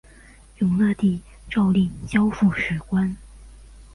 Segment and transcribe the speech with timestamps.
[0.57, 3.15] 永乐帝诏令交付史官。